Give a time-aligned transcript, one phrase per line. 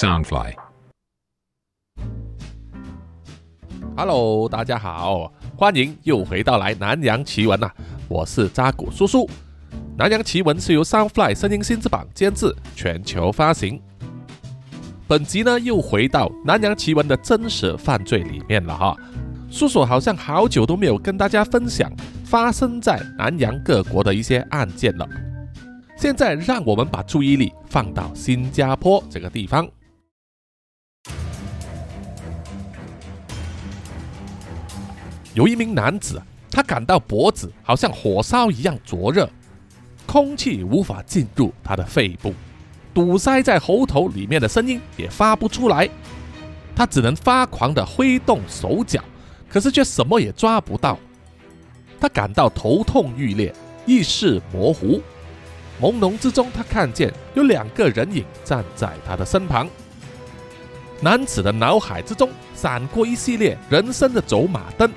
[0.00, 0.54] Soundfly。
[3.94, 7.70] Hello，大家好，欢迎又回到来南洋奇闻呐，
[8.08, 9.28] 我是扎古叔叔。
[9.98, 13.78] 南洋奇闻是由 Soundfly 声音新知榜监制，全球发行。
[15.06, 18.96] 本集呢又回到南洋奇闻的真实犯罪里面了哈。
[19.50, 21.92] 叔叔好像好久都没有跟大家分享
[22.24, 25.06] 发生在南洋各国的一些案件了。
[25.94, 29.68] 现在让我们把注意力放到新加坡这个地方。
[35.40, 39.26] 有一名男子，他感到脖子好像火烧一样灼热，
[40.04, 42.34] 空气无法进入他的肺部，
[42.92, 45.88] 堵塞在喉头里面的声音也发不出来，
[46.76, 49.02] 他只能发狂地挥动手脚，
[49.48, 50.98] 可是却什么也抓不到。
[51.98, 53.50] 他感到头痛欲裂，
[53.86, 55.00] 意识模糊，
[55.80, 59.66] 朦胧之中，他看见有两个人影站在他的身旁。
[61.00, 64.92] 男子的脑海之中闪过一系列人生的走马灯。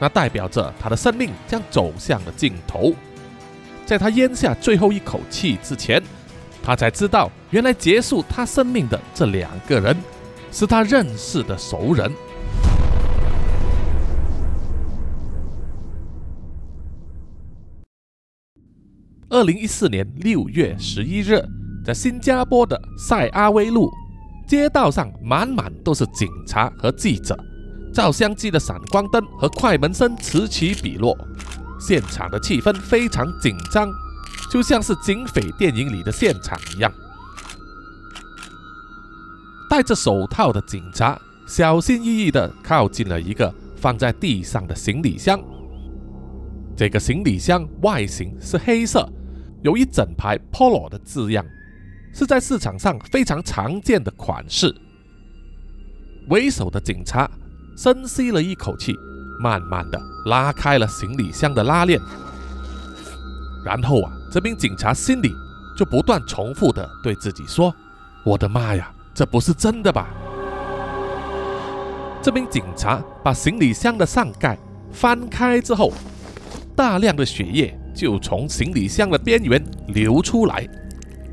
[0.00, 2.94] 那代表着他的生命将走向了尽头，
[3.84, 6.02] 在他咽下最后一口气之前，
[6.62, 9.94] 他才知道，原来结束他生命的这两个人
[10.50, 12.10] 是他认识的熟人。
[19.28, 21.40] 二零一四年六月十一日，
[21.84, 23.88] 在新加坡的塞阿威路
[24.48, 27.38] 街道上，满满都是警察和记者。
[27.92, 31.16] 照相机的闪光灯和快门声此起彼落，
[31.80, 33.88] 现场的气氛非常紧张，
[34.50, 36.92] 就像是警匪电影里的现场一样。
[39.68, 45.40] 戴着手套的警察小心翼翼地靠近了一个放在地上的行李箱。
[46.76, 49.08] 这个行李箱外形是黑色，
[49.62, 51.44] 有一整排 Polo 的字样，
[52.12, 54.74] 是在市场上非常常见的款式。
[56.28, 57.28] 为首的警察。
[57.82, 59.00] 深吸了一口气，
[59.38, 61.98] 慢慢的拉开了行李箱的拉链，
[63.64, 65.34] 然后啊，这名警察心里
[65.74, 67.74] 就不断重复的对自己说
[68.22, 70.10] ：“我的妈呀，这不是真的吧？”
[72.20, 74.58] 这名警察把行李箱的上盖
[74.92, 75.90] 翻开之后，
[76.76, 80.68] 大量的血液就从行李箱的边缘流出来，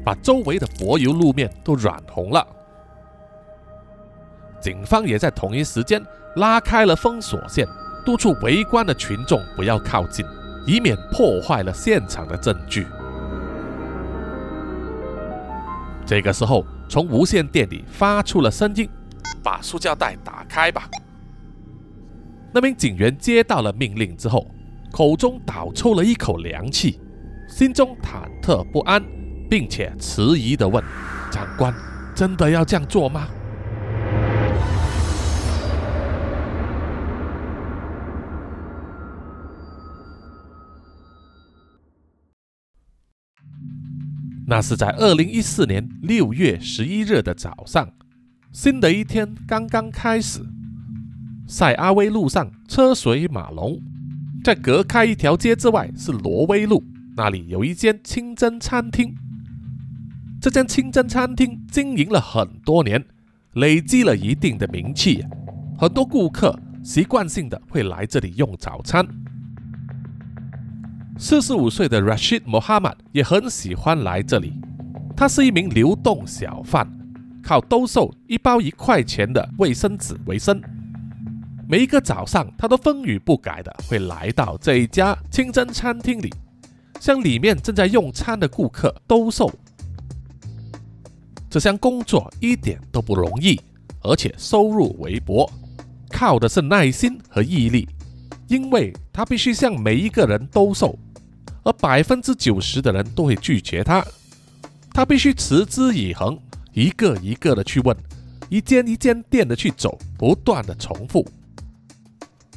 [0.02, 2.48] 把周围的柏油路面都染红了。
[4.62, 6.02] 警方也在同一时间。
[6.38, 7.68] 拉开了封锁线，
[8.06, 10.26] 督促围观的群众不要靠近，
[10.66, 12.88] 以免破坏了现场的证据。
[16.06, 18.88] 这个时候，从无线电里发出了声音
[19.44, 20.88] ：“把塑胶袋打开吧。”
[22.54, 24.48] 那名警员接到了命令之后，
[24.92, 27.02] 口中倒抽了一口凉气，
[27.50, 29.04] 心中忐忑不安，
[29.50, 30.82] 并且迟疑地问
[31.30, 31.74] ：“长官，
[32.16, 33.28] 真的要这样做吗？”
[44.50, 47.92] 那是在二零一四年六月十一日的早上，
[48.54, 50.40] 新的一天刚刚开始。
[51.46, 53.78] 塞阿威路上车水马龙，
[54.46, 56.82] 在隔开一条街之外是挪威路，
[57.18, 59.14] 那里有一间清真餐厅。
[60.40, 63.04] 这间清真餐厅经营了很多年，
[63.56, 65.26] 累积了一定的名气，
[65.78, 69.06] 很多顾客习惯性的会来这里用早餐。
[71.20, 74.54] 四十五岁的 Rashid Mohammed 也很喜欢来这里。
[75.16, 76.88] 他是一名流动小贩，
[77.44, 80.62] 靠兜售一包一块钱的卫生纸为生。
[81.68, 86.32] 每一个早上，他都风雨不改的会来到这一家清真餐厅里，
[87.00, 89.52] 向里面正在用餐的顾客兜售。
[91.50, 93.60] 这项工作一点都不容易，
[94.04, 95.50] 而且收入微薄，
[96.12, 97.90] 靠的是耐心和毅力，
[98.48, 100.98] 因为他必须向每一个人兜售。
[101.68, 104.02] 而百分之九十的人都会拒绝他，
[104.94, 106.40] 他必须持之以恒，
[106.72, 107.94] 一个一个的去问，
[108.48, 111.28] 一间一间店的去走，不断的重复。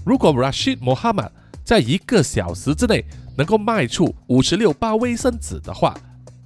[0.04, 1.28] 如果 Rashid Mohammed
[1.64, 3.04] 在一个小时之内
[3.36, 5.92] 能够卖出五十六包卫生纸的话，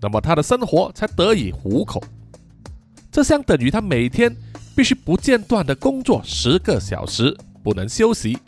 [0.01, 2.03] 那么他的生活才得以糊口。
[3.13, 4.35] 这相等于他每天
[4.75, 8.39] 必须不间断的工作十个小时，不能休息。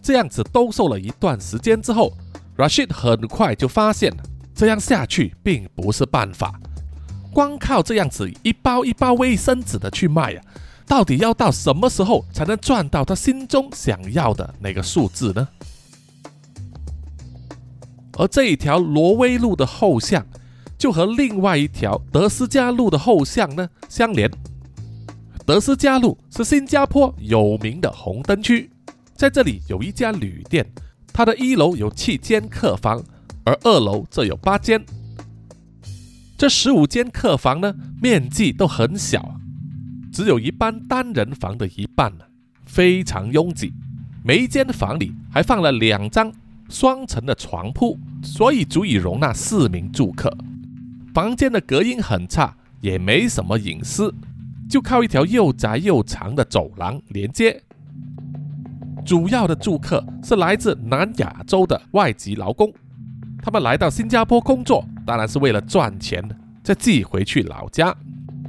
[0.00, 2.16] 这样子兜售了一段时间之后。
[2.56, 4.14] Rashid 很快就发现，
[4.54, 6.58] 这样下去并不是办法。
[7.32, 10.40] 光靠这样子一包一包卫生纸的去卖呀，
[10.86, 15.46] 到底要到什么时候才能赚到他心中想要的那个数字呢？
[18.18, 20.26] 而这一条挪威路的后巷，
[20.78, 24.30] 就和另外一条德斯加路的后巷呢相连。
[25.44, 28.70] 德斯加路是新加坡有名的红灯区，
[29.14, 30.66] 在这里有一家旅店，
[31.16, 33.02] 它的一楼有七间客房，
[33.42, 34.84] 而二楼则有八间。
[36.36, 39.40] 这十五间客房呢，面积都很小，
[40.12, 42.24] 只有一般单人房的一半呢，
[42.66, 43.72] 非常拥挤。
[44.22, 46.30] 每一间房里还放了两张
[46.68, 50.30] 双层的床铺，所以足以容纳四名住客。
[51.14, 54.14] 房间的隔音很差，也没什么隐私。
[54.68, 57.62] 就靠一条又窄又长的走廊连接。
[59.06, 62.72] 主要的住客是来自南亚洲的外籍劳工，
[63.40, 66.20] 他们来到新加坡工作，当然是为了赚钱，
[66.64, 67.94] 再寄回去老家。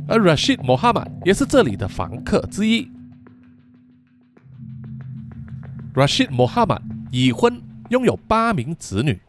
[0.07, 2.89] 而 Rashid Mohammad 也是这里的房客之一。
[5.93, 6.81] Rashid Mohammad
[7.11, 9.19] 已婚，拥有八名子女。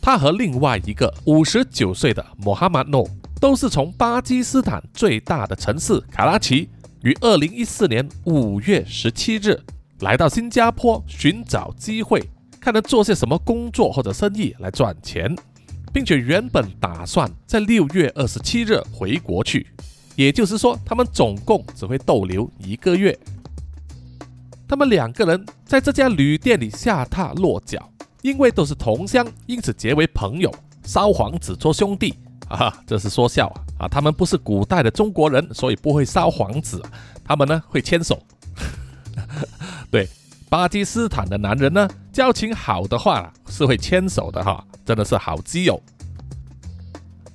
[0.00, 3.04] 他和另外一个五十九岁的 Mohammad No。
[3.38, 6.68] 都是从巴基斯坦最大的城市卡拉奇，
[7.02, 9.60] 于二零一四年五月十七日
[10.02, 12.20] 来到新加坡寻找机会，
[12.60, 15.32] 看能做些什么工作或者生意来赚钱，
[15.92, 19.64] 并且原本打算在六月二十七日回国去，
[20.16, 23.16] 也就是说，他们总共只会逗留一个月。
[24.66, 27.88] 他们两个人在这家旅店里下榻落脚，
[28.22, 30.52] 因为都是同乡，因此结为朋友，
[30.82, 32.12] 烧黄纸做兄弟。
[32.48, 33.46] 啊，这是说笑
[33.78, 33.86] 啊！
[33.86, 36.78] 啊，他们不是古代的中国人，所以不会烧黄纸。
[37.24, 38.20] 他们呢会牵手。
[39.92, 40.08] 对，
[40.48, 45.78] 巴基斯坦的男人呢，交情好的话是会牵手的哈，真的是好基友。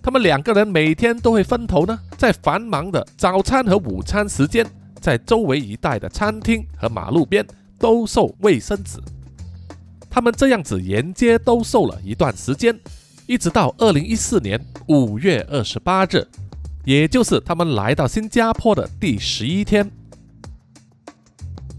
[0.02, 4.66] 他们两个人每天都会分头呢，在繁忙的早餐和午餐时间，
[5.00, 7.46] 在周围一带的餐厅和马路边
[7.78, 8.98] 兜售卫生纸。
[10.10, 12.76] 他们这样子沿街兜售了一段时间。
[13.28, 16.26] 一直到二零一四年五月二十八日，
[16.86, 19.92] 也就是他们来到新加坡的第十一天，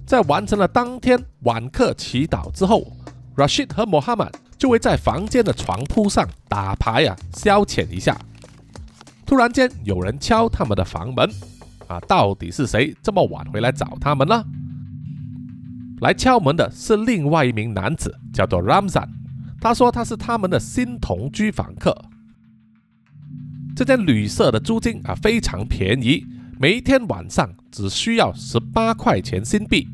[0.09, 2.97] 在完成了当天晚课祈祷之后
[3.37, 8.19] ，Rashid 和 Mohammad 就会在房间的床铺上打牌啊，消遣一下。
[9.27, 11.31] 突然间有人敲他们的房门，
[11.89, 14.43] 啊，到底是谁这么晚回来找他们呢？
[16.01, 19.11] 来敲门的是另外一名男子，叫做 Ramzan。
[19.61, 21.95] 他说他是他们的新同居房客。
[23.77, 26.25] 这间旅社的租金啊非常便宜，
[26.59, 29.87] 每一天晚上只需要十八块钱新币，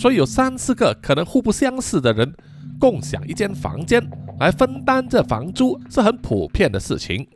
[0.00, 2.34] 所以有三四个可能互不相识的人
[2.78, 4.02] 共享一间房间
[4.38, 7.28] 来分担这房租是很普遍的事情。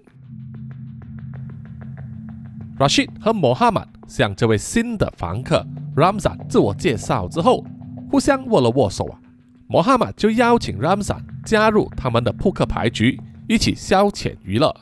[2.79, 5.63] Rashid 和 Mohammad 向这位新的房客
[5.95, 7.63] Ramzan 自我介绍之后，
[8.11, 9.21] 互相握了握手啊。
[9.69, 14.75] Mohammad 就邀请 Ramzan 加入他们的扑克牌局，一起消遣娱乐。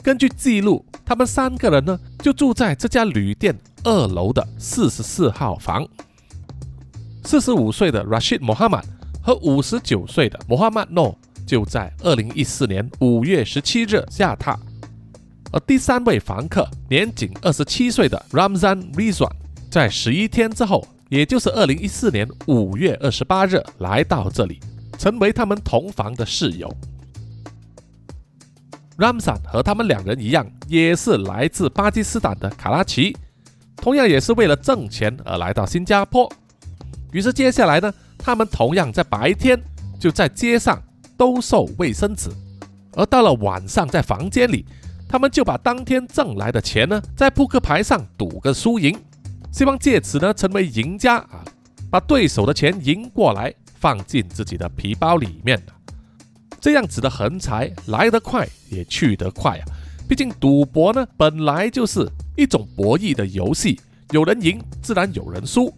[0.00, 3.58] 根据记录，他们三个人呢就住在这家旅店
[3.88, 5.82] 二楼的四十四号房。
[7.24, 8.84] 四十五岁的 Rashid Mohammad
[9.22, 11.14] 和五十九岁的 Mohammad No
[11.46, 14.58] 就在二零一四年五月十七日下榻，
[15.52, 19.32] 而第三位房客年仅二十七岁的 Ramzan Rizwan
[19.70, 20.86] 在十一天之后。
[21.08, 24.60] 也就是二零一四年五月二十八日来到这里，
[24.98, 26.70] 成为他们同房的室友。
[28.98, 33.16] Ramzan 和他们两人一样，也是来自巴基斯坦的卡拉奇，
[33.80, 36.30] 同样也是为了挣钱而来到新加坡。
[37.12, 39.58] 于是接下来呢，他们同样在白天
[39.98, 40.82] 就在街上
[41.16, 42.28] 兜售卫生纸，
[42.94, 44.66] 而到了晚上在房间里，
[45.08, 48.94] 他们就把当天挣来的钱呢，在扑克牌上赌个输赢。
[49.50, 51.42] 希望借此呢成为赢家啊，
[51.90, 55.60] 把对手的钱赢过来，放进自己的皮包里面
[56.60, 59.64] 这样子的横财来得快也去得快啊！
[60.08, 63.78] 毕竟赌博呢本来就是一种博弈的游戏，
[64.10, 65.70] 有人赢自然有人输，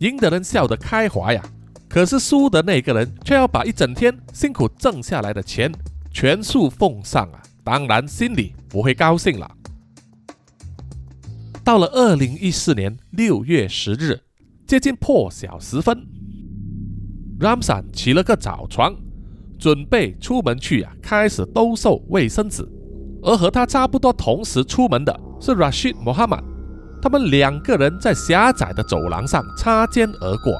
[0.00, 1.42] 赢的人笑得开怀呀，
[1.88, 5.72] 可是输的那个人却要把一整天辛苦挣下来的钱
[6.12, 9.50] 全数奉上啊，当然心里不会高兴了。
[11.64, 14.20] 到了二零一四年六月十日，
[14.66, 16.06] 接近破晓时分
[17.40, 18.94] ，Ramsan 起了个早床，
[19.58, 22.68] 准备出门去啊，开始兜售卫生纸。
[23.24, 26.42] 而和他差不多同时出门的是 Rashid Mohammad，
[27.00, 30.52] 他们两个人在狭窄的走廊上擦肩而过。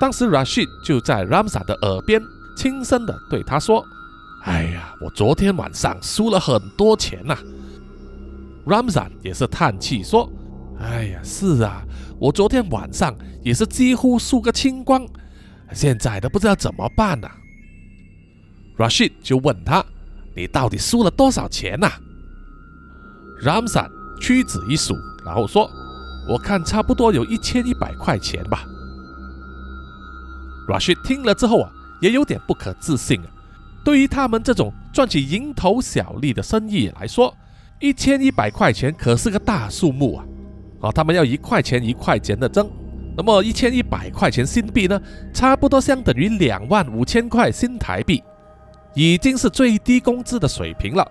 [0.00, 2.20] 当时 Rashid 就在 Ramza 的耳边
[2.56, 3.84] 轻声的对他说
[4.44, 7.36] ：“哎呀，我昨天晚上输了很多钱呐。”
[8.66, 10.30] ”Ramza 也是叹气说
[10.78, 11.82] ：“哎呀，是啊，
[12.18, 15.06] 我昨天晚上也是几乎输个清光，
[15.72, 17.28] 现在都不知道怎么办呐。
[18.76, 19.84] Rashid 就问他
[20.38, 21.90] ：“你到底输了多少钱呐
[23.42, 23.90] ？”Ramzan
[24.20, 25.68] 屈指一数，然后说
[26.30, 28.64] ：“我看差不多有一千一百块钱吧。
[30.68, 33.26] ”Rashid 听了之后啊，也有点不可置信啊。
[33.84, 37.34] 对于他们这种赚取蝇头小利的生意来说，
[37.80, 40.24] 一千一百块钱可是个大数目啊！
[40.82, 42.68] 啊，他们要一块钱一块钱的挣，
[43.16, 45.00] 那么一千一百块钱新币呢，
[45.32, 48.22] 差不多相等于两万五千块新台币，
[48.98, 51.08] 已经是最低工资的水平了。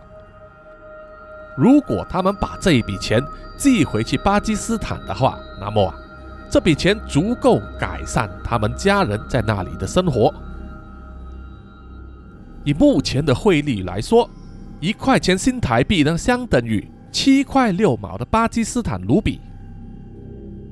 [1.56, 3.24] 如果他们把这一笔钱
[3.58, 5.94] 寄回去巴基斯坦的话，那么
[6.52, 10.34] 这笔钱足够改善他们家人在那里的生活。
[12.66, 14.30] 以目前的汇率来说，
[14.82, 19.40] 一块钱新台币呢，相等于七块六毛的巴基斯坦卢比。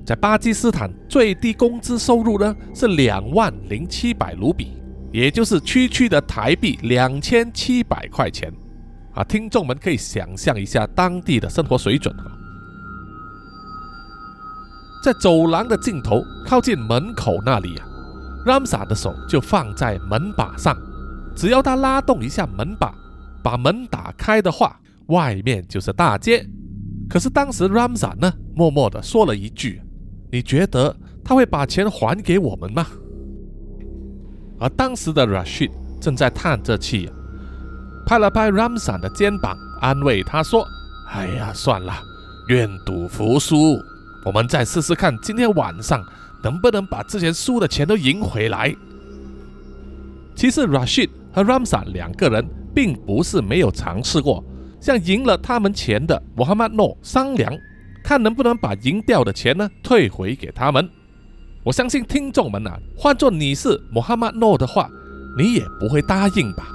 [0.06, 4.74] 在巴基斯坦，最低工资收入呢是两万零七百卢比，
[5.16, 8.52] 也就是区区的台币两千七百块钱。
[9.14, 12.14] 啊，听众们可以想象一下当地的生活水准。
[15.02, 17.88] 在走廊的尽头，靠近门口那里啊
[18.46, 20.76] ，Ramsa 的手就放在门把上。
[21.34, 22.94] 只要他拉动一下门把，
[23.42, 26.46] 把门打开的话，外面就是大街。
[27.10, 29.82] 可是当时 Ramza 呢，默默地说了一句
[30.30, 30.94] ：“你觉得
[31.24, 32.86] 他会把钱还给我们吗？”
[34.60, 35.72] 而当时的 Rashid
[36.02, 37.10] 正在叹着气，
[38.06, 40.66] 拍了拍 Ramza 的肩膀，安慰他说
[41.12, 41.94] ：“哎呀，算了，
[42.50, 43.78] 愿赌服输，
[44.26, 46.04] 我们再试试看，今天晚上
[46.44, 48.76] 能不能把之前输的钱都赢回来。”
[50.36, 51.10] 其实 Rashid。
[51.36, 54.42] 和 Ramsa 两个人并不是没有尝试过，
[54.80, 57.54] 向赢了他们钱的穆罕默诺商量，
[58.02, 60.90] 看能不能把赢掉的钱呢退回给他们。
[61.66, 64.88] 我相信听众们啊，换做你是穆罕默诺的话，
[65.36, 66.68] 你也不会答应吧？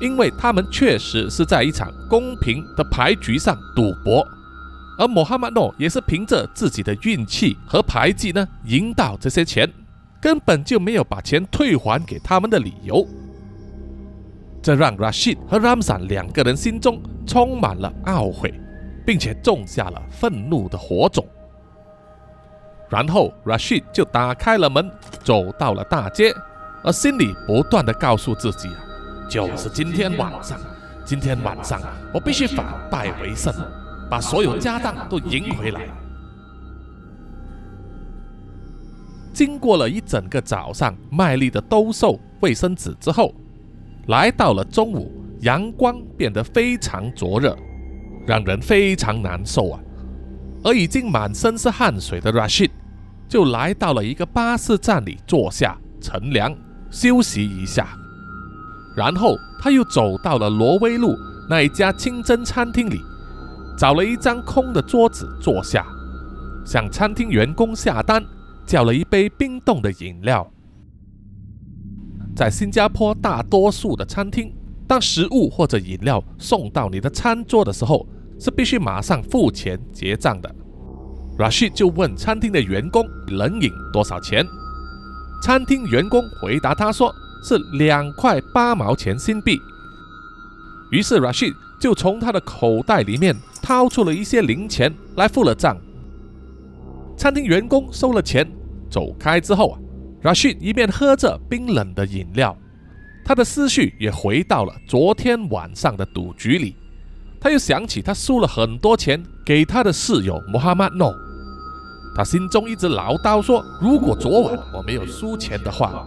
[0.00, 4.26] 因为他们确实是在一场公平的牌局上赌博，
[4.98, 9.70] 而穆罕默诺也是凭着自己的运气和牌技呢赢到这些钱。
[10.22, 13.06] 根本就没有把钱退还给他们的理由，
[14.62, 18.58] 这让 Rashid 和 Ramzan 两个人心中充满了懊悔，
[19.04, 21.26] 并且种下了愤怒的火种。
[22.90, 24.90] 然后 Rashid 就打开了门，
[25.22, 26.34] 走到了大街，
[26.82, 28.82] 而心里不断的告诉自己啊，
[29.30, 30.58] 就是今天晚上，
[31.04, 31.80] 今天晚上
[32.12, 33.54] 我必须反败为胜，
[34.10, 35.82] 把所有家当都赢回来。
[39.32, 43.32] 经过了一整个早上卖力的兜售卫生纸之后，
[44.08, 47.56] 来到了中午，阳光变得非常灼热，
[48.26, 49.80] 让人非常难受啊。
[50.62, 52.68] 而已经满身是汗水的 Rashid
[53.30, 56.54] 就来到了一个巴士站里坐下乘凉
[56.90, 57.96] 休息一下，
[58.96, 61.16] 然后他又走到了挪威路
[61.48, 63.00] 那一家清真餐厅里，
[63.78, 65.86] 找了一张空的桌子坐下，
[66.66, 68.22] 向餐厅员工下单。
[68.66, 70.48] 叫了一杯冰冻的饮料。
[72.36, 74.54] 在新加坡大多数的餐厅，
[74.86, 78.06] 当食物或者饮料送到你的餐桌的时候，
[78.38, 80.54] 是必须马上付钱结账的。
[81.40, 84.46] Rashid 就问餐厅的员工冷饮多少钱，
[85.42, 87.10] 餐厅员工回答他说
[87.42, 89.58] 是两块八毛钱新币。
[90.90, 95.78] 于是 Rashid 就从他的口袋里面掏出了一些零钱来付了账。
[97.16, 98.46] 餐厅员工收了钱。
[98.90, 99.78] 走开之后啊
[100.22, 102.54] ，Rashid 一面喝着冰冷的饮料，
[103.24, 106.76] 他的思绪也回到了昨天晚上的赌局里。
[107.40, 111.14] 他又想起他输了很多钱给他的室友 Muhammad No，
[112.14, 116.04] 他心中一直唠叨说：如果昨晚我没有输钱的话，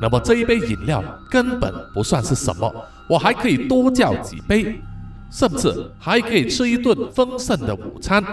[0.00, 2.74] 那么这一杯饮料根本不算是什么，
[3.08, 4.80] 我还可以多叫几杯，
[5.30, 8.24] 甚至还可以吃一顿丰盛的午餐。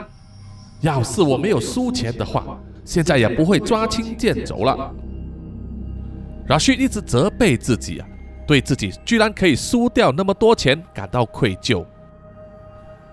[0.82, 4.92] 要是我没有输钱的话，现在也不会抓轻剑走了。
[6.48, 8.08] r a s h 一直责备自己啊，
[8.48, 11.86] 对自己居然可以输掉那么多钱感到愧疚。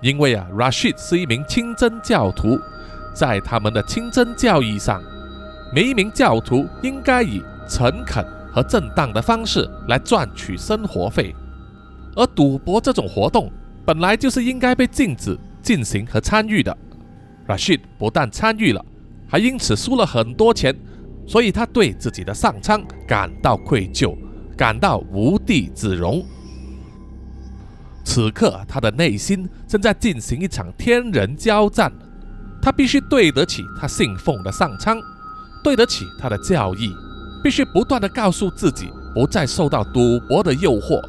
[0.00, 2.56] 因为啊，Rashid 是一名清真教徒，
[3.18, 5.02] 在他们的清真教义上，
[5.74, 11.34] 每一名教徒应该以诚恳和正当的方式来赚取生活费，
[12.14, 13.50] 而赌博这种活动
[13.84, 16.78] 本来就是应该被禁止进行和参与的。
[17.48, 18.84] Rashid 不但参与了。
[19.26, 20.72] 还因此输了很多钱，
[21.26, 24.16] 所以他对自己的上苍感到愧疚，
[24.56, 26.24] 感到无地自容。
[28.04, 31.92] 此刻，他的内心正在进行一场天人交战，
[32.68, 35.00] 他必须对得起他信奉的上苍，
[35.64, 36.94] 对得起他的教义，
[37.42, 41.00] 必须不断的告诉自己不再受到赌博的诱惑。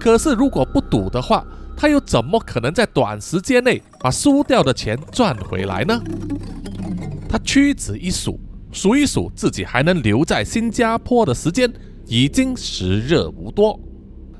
[0.00, 1.44] 可是如果不赌的话，
[1.76, 6.00] 他又怎么可能在短时间内把输掉的钱赚回来呢？
[7.28, 8.40] 他屈指一数，
[8.72, 11.70] 数一数自己还能留在新加坡的时间，
[12.06, 13.78] 已经时日无多。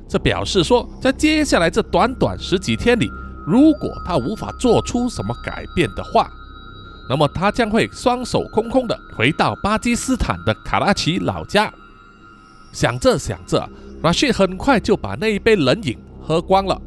[0.08, 3.10] 这表示说，在接下来这短短十几天里，
[3.46, 6.32] 如果他无法做出什么改变的话，
[7.08, 11.72] 那么他将会双手空空的回到巴基斯坦的卡拉奇老家。
[12.72, 13.68] 想着想着
[14.02, 16.80] ，Rashid 很快就把那一杯冷饮喝光了。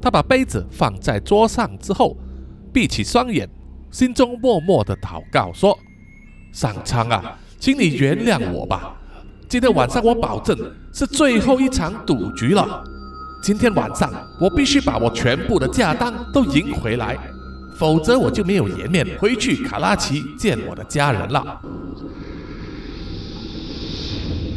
[0.00, 2.16] 他把杯子放在桌上之后，
[2.72, 3.48] 闭起双眼，
[3.90, 5.76] 心中默默的祷告说
[6.52, 8.94] ：“上苍啊，请你原谅我吧。
[9.48, 10.56] 今天晚上我保证
[10.92, 12.84] 是最后一场赌局了。
[13.42, 17.18] 今天晚上我必须把我全部的家当都赢回来，
[17.78, 21.60] 否则我就没有颜面回去卡拉奇见我的家人了。”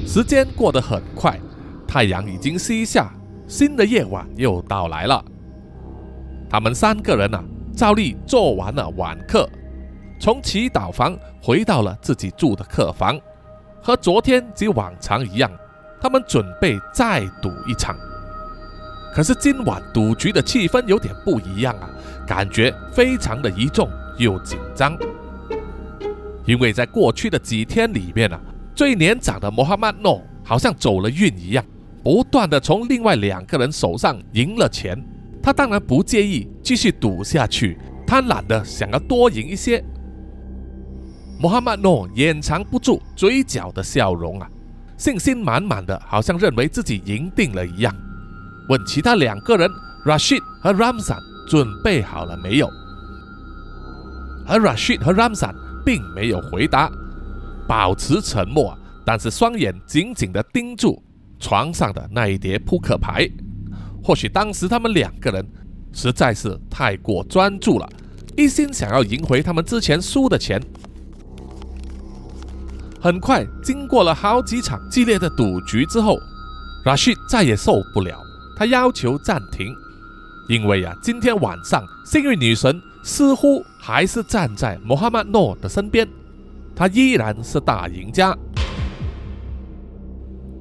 [0.07, 1.39] 时间过得很快，
[1.87, 3.11] 太阳已经西下，
[3.47, 5.23] 新的夜晚又到来了。
[6.49, 7.43] 他们三个人啊，
[7.75, 9.47] 照例做完了晚课，
[10.19, 13.19] 从祈祷房回到了自己住的客房，
[13.83, 15.51] 和昨天及往常一样，
[16.01, 17.95] 他们准备再赌一场。
[19.13, 21.89] 可是今晚赌局的气氛有点不一样啊，
[22.27, 24.97] 感觉非常的一重又紧张，
[26.45, 28.39] 因为在过去的几天里面啊。
[28.75, 31.65] 最年长的摩哈曼诺好像走了运一样，
[32.01, 34.97] 不断的从另外两个人手上赢了钱。
[35.43, 39.83] 他当然不介意继续赌下去，贪婪的想要多赢一些。
[41.41, 44.49] 穆罕默诺掩藏不住嘴角的笑容啊，
[44.97, 47.93] 信心满满的，好像认为自己赢定了一样。
[48.69, 49.69] 问其他两个人
[50.05, 52.69] Rashid 和 Ramsan 准备好了没有？
[54.47, 56.89] 而 Rashid 和 Ramsan 并没有回答。
[57.67, 61.03] 保持沉默，但是双眼紧紧地盯住
[61.39, 63.29] 床上的那一叠扑克牌。
[64.03, 65.45] 或许当时他们两个人
[65.93, 67.87] 实在是太过专注了，
[68.35, 70.59] 一心想要赢回他们之前输的钱。
[72.99, 76.17] 很快，经过了好几场激烈的赌局之后
[76.83, 78.19] ，Rashid 再也受不了，
[78.59, 79.73] 他要求暂停，
[80.49, 86.05] 因为呀，今天晚上幸运女神似乎还是站在穆罕默诺的身边。
[86.75, 88.37] 他依然是大赢家，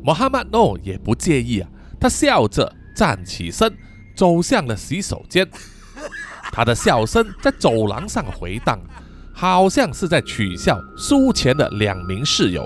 [0.05, 1.69] 穆罕默诺也不介意啊。
[1.99, 3.77] 他笑着站起身，
[4.17, 5.45] 走向了洗手间。
[6.53, 8.79] 他的笑声在走廊上回荡，
[9.33, 12.65] 好像是在取笑输钱的两名室友。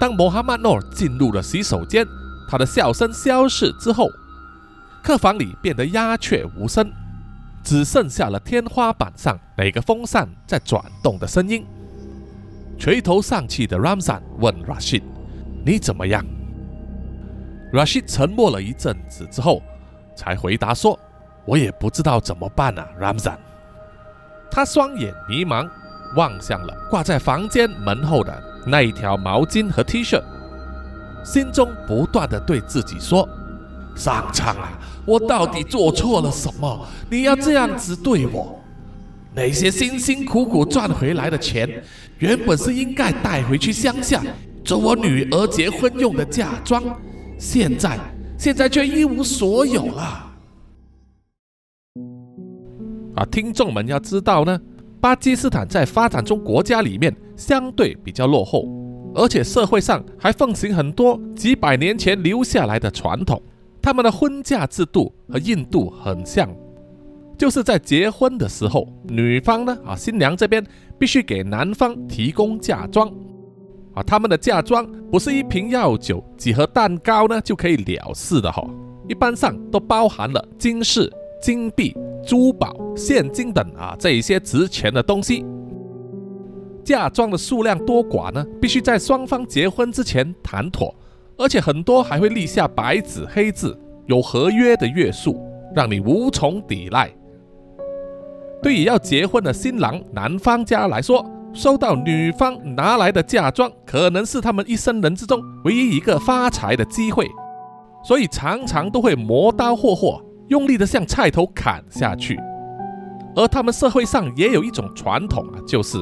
[0.00, 2.06] 当穆罕默诺进入了洗手间，
[2.52, 4.10] 他的笑声消逝之后，
[5.02, 6.92] 客房里变得鸦雀无声。
[7.64, 11.64] 只剩下了天花板上那个风扇在转动的声音。
[12.78, 15.02] 垂头丧气的 Ramzan 问 Rashid：“
[15.64, 16.22] 你怎么样
[17.72, 19.62] ？”Rashid 沉默了一阵子之后，
[20.14, 20.98] 才回答说
[21.46, 23.38] ：“我也不知道怎么办啊，Ramzan。”
[24.52, 25.66] 他双眼迷茫，
[26.16, 30.22] 望向了挂在房间门后的那一条毛巾和 T 恤，
[31.24, 33.28] 心中不断的对自己说。
[33.94, 34.72] 上苍啊！
[35.04, 36.86] 我到底做错了什么？
[37.10, 38.58] 你要这样子对我？
[39.34, 41.82] 那些辛辛苦苦赚回来的钱，
[42.18, 44.22] 原本是应该带回去乡下
[44.64, 46.82] 做我女儿结婚用的嫁妆，
[47.38, 47.98] 现在
[48.38, 50.32] 现在却一无所有了。
[53.14, 54.58] 啊，听众们要知道呢，
[55.00, 58.64] 巴基斯坦在发展中国家里面相对比较落后，
[59.14, 63.40] 而且社会上还奉行很多几百年前留下来的传统。
[63.80, 66.48] 他们的婚嫁制度和印度很像，
[67.36, 70.64] 就是在结婚的时候，女方呢啊新娘这边
[70.98, 73.12] 必须给男方提供嫁妆，
[73.92, 78.64] 啊他们的嫁妆不是一瓶药酒、几盒蛋糕呢就可以了事的哈，
[79.08, 81.92] 一般上都包含了金饰、金币、
[82.24, 85.44] 珠宝、现金等啊这一些值钱的东西。
[86.92, 90.94] 嫁妆的数量多寡呢，必须在双方结婚之前谈妥。
[91.38, 93.74] 而且很多还会立下白纸黑字，
[94.04, 95.42] 有合约的约束，
[95.74, 97.10] 让你无从抵赖。
[98.62, 101.24] 对于要结婚的新郎男方家来说，
[101.54, 107.26] 收到女方拿来的嫁妆，可能是他们一生人之中唯一一个发财的机会，
[108.04, 112.38] 所以常常都会磨刀霍霍，用力的向菜头砍下去。
[113.34, 115.96] 而他们社会上也有一种传统啊，就是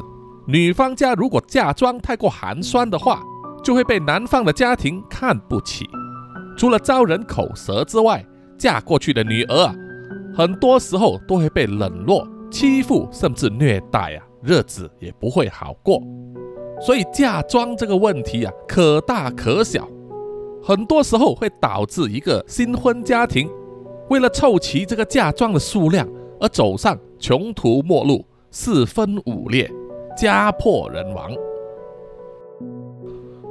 [0.50, 3.22] 女方家如果嫁妆太过寒酸的话。
[3.62, 5.86] 就会被男方的家庭看不起，
[6.56, 8.24] 除了招人口舌之外，
[8.56, 9.74] 嫁过去的女儿啊，
[10.34, 16.02] 很多时候都会被冷落、欺负，甚至虐待啊，日子也不会好过。
[16.80, 19.86] 所以嫁妆这个问题啊，可大可小，
[20.62, 23.46] 很多时候会导致一个新婚家庭
[24.08, 26.08] 为了凑齐这个嫁妆的数量
[26.40, 29.70] 而走上穷途末路、四分五裂、
[30.16, 31.30] 家破人亡。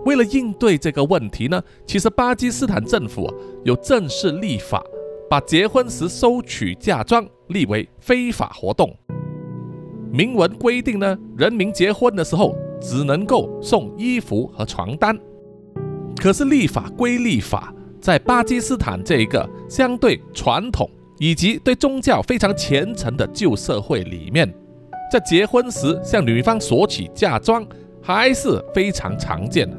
[0.05, 3.31] 为了应对这个问题呢，其实巴基斯坦政府
[3.63, 4.83] 有正式立法，
[5.29, 8.95] 把结婚时收取嫁妆立为非法活动。
[10.11, 15.17] 明文规定呢，人民结婚的时候只能够送衣服和床单。
[16.19, 24.51] 可是立法归立法，在巴基斯坦这一个相对传统以及对宗教非常虔诚的旧社会里面，
[25.11, 27.65] 在结婚时向女方索取嫁妆
[28.01, 29.77] 还是非常常见的。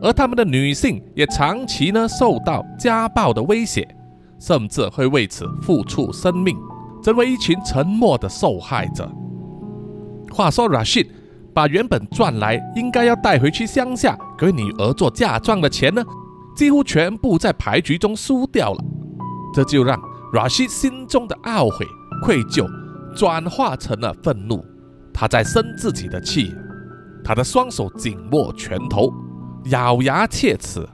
[0.00, 3.86] 而他们的女性也长期呢受到家暴的威胁，
[4.38, 6.56] 甚至会为此付出生命，
[7.02, 9.10] 成为一群沉默的受害者。
[10.32, 11.08] 话说，Rashid
[11.52, 16.04] 把原本赚来应该要带回去乡下给女儿做嫁妆的钱呢，
[16.54, 18.84] 几乎全部在牌局中输掉了。
[19.52, 20.00] 这就让
[20.32, 21.84] Rashid 心中的懊悔、
[22.22, 22.68] 愧疚
[23.16, 24.64] 转化成了愤怒，
[25.20, 26.54] 他在生自己的气，
[27.24, 29.12] 他的双手紧握拳头。
[29.64, 30.88] 咬牙切齿，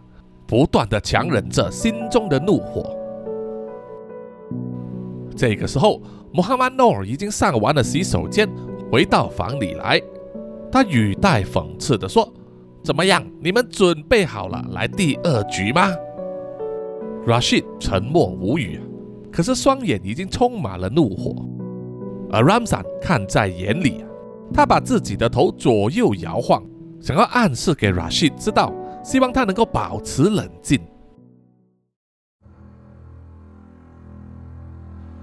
[0.47, 2.97] 不断的强忍着心中的怒火。
[5.37, 6.01] 这个时候，
[6.33, 8.49] 穆罕默德已经上完了洗手间，
[8.91, 10.01] 回到房里来。
[10.73, 12.27] 他语带讽刺的说
[12.83, 15.91] ：“怎么样，你们准备好了来第二局吗
[17.27, 18.81] ？”Rashid 沉默无语，
[19.31, 21.45] 可是双眼已经充满了怒火。
[22.33, 24.03] 而 Ramzan 看在眼里，
[24.55, 26.63] 他把自己的头左右摇晃。
[27.01, 30.81] 想要暗示给 Rashid 知道，希望他能够保持冷静。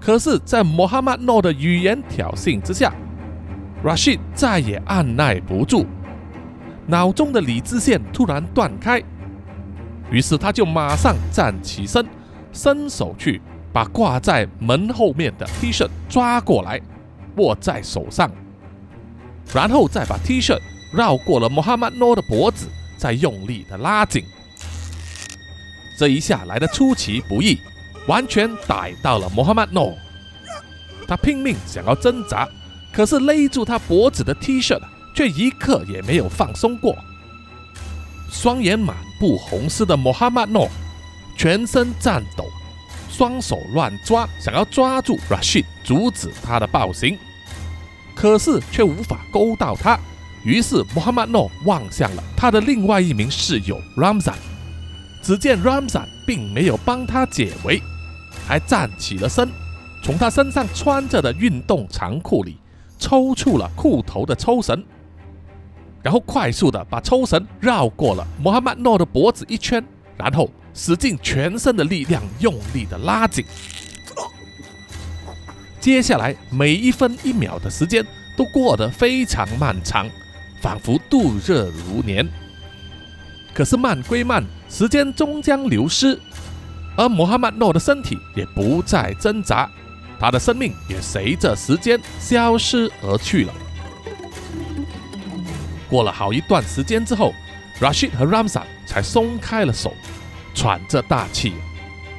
[0.00, 2.94] 可是，在 Muhammad No 的语言挑衅之下
[3.84, 5.86] ，Rashid 再也按耐不住，
[6.86, 9.02] 脑中的理智线突然断开，
[10.10, 12.06] 于是他就马上站起身，
[12.52, 13.40] 伸手去
[13.72, 16.80] 把挂在门后面的 T 恤抓过来，
[17.36, 18.30] 握在手上，
[19.54, 20.58] 然后再把 T 恤。
[20.92, 24.26] 绕过了穆罕默诺的脖子，再用力的拉紧。
[25.98, 27.58] 这一下来的出其不意，
[28.06, 29.96] 完全逮到了穆罕默诺。
[31.08, 32.46] 他拼命想要挣扎，
[32.92, 34.78] 可是勒住他脖子的 T 恤
[35.14, 36.94] 却一刻也没有放松过。
[38.30, 40.68] 双眼满布红丝的穆罕默诺
[41.38, 42.44] 全身颤抖，
[43.08, 47.18] 双手乱抓，想要抓住 Rashid，阻止他的暴行，
[48.14, 49.98] 可是却无法勾到他。
[50.44, 54.34] 于是，穆罕默诺望向了他的另外一名室友 Ramzan。
[55.22, 57.80] 只见 Ramzan 并没有帮他解围，
[58.46, 59.48] 还站起了身，
[60.02, 62.58] 从他身上穿着的运动长裤里
[62.98, 64.84] 抽出了裤头的抽绳，
[66.02, 69.84] 然后快速的把抽绳绕过了穆罕默诺的脖子一圈，
[70.16, 73.44] 然后使尽全身的力量，用力的拉紧。
[75.82, 80.08] 接下来每一分一秒的时间都过得非常漫长。
[80.60, 82.24] 仿佛度日如年，
[83.52, 86.16] 可是慢归慢，时间终将流失，
[86.96, 89.68] 而穆罕默诺的身体也不再挣扎，
[90.20, 93.52] 他的生命也随着时间消失而去了。
[95.90, 97.34] 过了好一段时间之后
[97.80, 99.92] ，Rashid 和 Ramzan 才松开了手，
[100.54, 101.54] 喘着大气，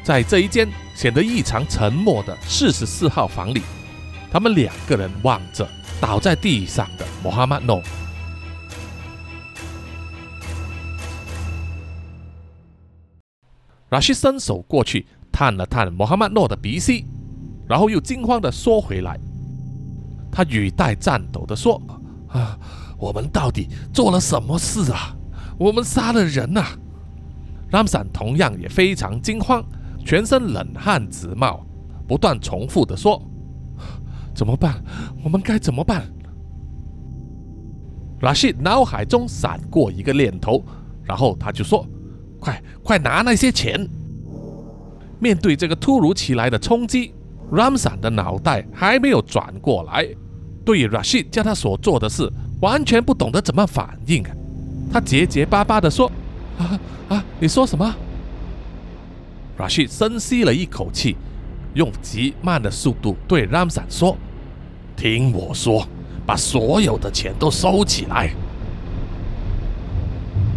[0.03, 0.69] 在这一间
[1.03, 3.61] 显得异常沉默的四十四号房里，
[4.31, 5.67] 他们两个人望着
[5.99, 7.83] 倒在地上的穆罕默诺。
[13.89, 17.05] 拉希伸手过去探了探穆罕默诺的鼻息，
[17.67, 19.19] 然后又惊慌地缩回来。
[20.31, 21.81] 他语带颤抖地说
[22.31, 22.57] ：“啊，
[22.97, 25.13] 我们到底做了什么事啊？
[25.57, 26.65] 我们杀了人啊！”
[27.71, 29.61] 拉姆散同样也非常惊慌，
[30.03, 31.65] 全身冷汗直冒，
[32.07, 33.21] 不断重复地说
[34.35, 34.83] ：“怎么办？
[35.23, 36.03] 我们该怎么办？”
[38.21, 40.63] 拉希脑海中闪过一个念头，
[41.03, 41.85] 然后他就说。
[42.39, 43.89] 快快拿那些钱！
[45.17, 47.13] 面对这个突如其来的冲击
[47.49, 50.05] ，Ramsan 的脑袋还没有转过来，
[50.65, 54.21] 对 Rashid 叫他所做的事完全不懂得怎么反应。
[54.91, 56.11] 他结结巴巴地说
[56.59, 57.95] ：“啊啊，你说什么
[59.57, 61.15] ？”Rashid 深吸了一口气，
[61.73, 64.17] 用极慢的速度对 Ramzan 说
[64.95, 65.87] ：“听我说，
[66.25, 68.31] 把所有的钱都收起来。”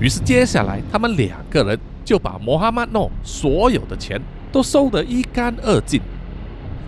[0.00, 4.20] 于是，接下来他们两个人就把穆罕默诺所有的钱
[4.52, 6.00] 都收得一干二净。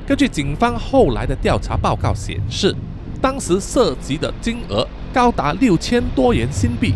[0.07, 2.75] 根据警方后来的调查报告显示，
[3.21, 6.95] 当时涉及的金额高达六千多元新币。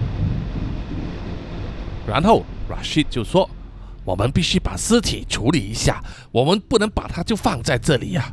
[2.06, 3.48] 然后 Rashid 就说
[4.04, 8.32] ：“我们必须把尸体处理一下，我们不能把它就放在这里呀。”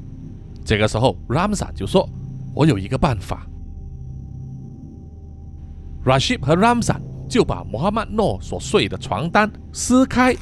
[0.65, 2.08] 这个时候，Ramzan 就说
[2.53, 3.45] ：“我有一个办法。
[6.05, 10.36] ”Rashid 和 Ramzan 就把穆罕默诺所睡的床单撕开，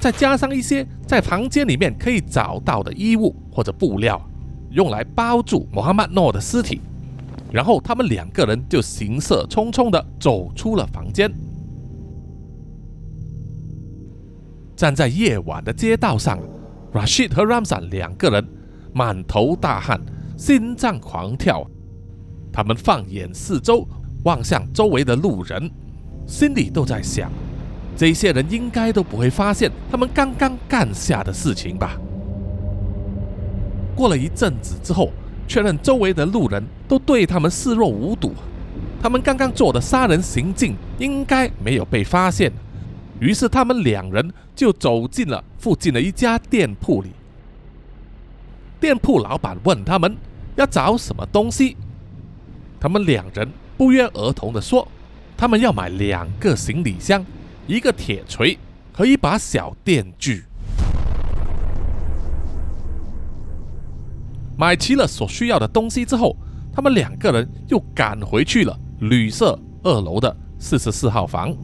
[0.00, 4.20] 再加上一些在房间里面可以找到的衣物或者布料，
[4.70, 6.80] 用来包住穆罕默诺的尸体。
[7.52, 11.32] 然后他们两个人就行色匆匆地走出了房间。
[14.76, 16.38] 站在夜晚的街道上
[16.92, 18.46] ，Rashid 和 Ramsan 两个人
[18.92, 20.00] 满头大汗，
[20.36, 21.66] 心脏狂跳。
[22.52, 23.86] 他们放眼四周，
[24.24, 25.70] 望向周围的路人，
[26.26, 27.30] 心里都在想：
[27.96, 31.96] 这些人应该都不会发现他们刚刚干下的事情吧？
[33.94, 35.10] 过了一阵子之后。
[35.46, 38.32] 确认周围的路人都对他们视若无睹，
[39.02, 42.50] 他们刚刚做的杀人行径应该没有被发现。
[43.20, 47.10] 于是他们两人就走进了附近的一家店铺里。
[48.80, 50.16] 店铺老板问他们
[50.56, 51.76] 要找什么东西，
[52.78, 54.86] 他们两人不约而同地说，
[55.36, 57.24] 他们要买两个行李箱、
[57.66, 58.58] 一个铁锤
[58.92, 60.44] 和一把小电锯。
[64.56, 66.36] 买齐了所需要的东西之后，
[66.72, 71.56] 他们两个人又赶回去了旅社二楼的四十四号房。